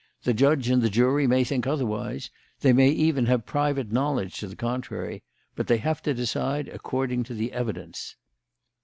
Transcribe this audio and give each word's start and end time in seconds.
The 0.23 0.33
judge 0.33 0.67
and 0.67 0.81
the 0.81 0.89
jury 0.89 1.27
may 1.27 1.43
think 1.43 1.67
otherwise 1.67 2.31
they 2.61 2.73
may 2.73 2.89
even 2.89 3.27
have 3.27 3.45
private 3.45 3.91
knowledge 3.91 4.39
to 4.39 4.47
the 4.47 4.55
contrary 4.55 5.21
but 5.55 5.67
they 5.67 5.77
have 5.77 6.01
to 6.01 6.13
decide 6.15 6.67
according 6.69 7.23
to 7.25 7.35
the 7.35 7.53
evidence." 7.53 8.15